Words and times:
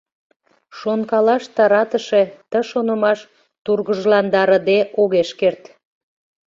—Шонкалаш 0.77 1.43
таратыше 1.55 2.21
ты 2.49 2.59
шонымаш 2.69 3.19
тургыжландарыде 3.63 4.79
огеш 5.01 5.29
керт. 5.39 5.63